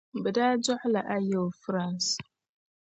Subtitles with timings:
[0.23, 2.11] Bɛ daa dɔɣi la Ayew France.